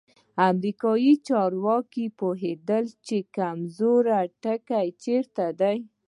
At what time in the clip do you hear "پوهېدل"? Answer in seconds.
2.19-2.85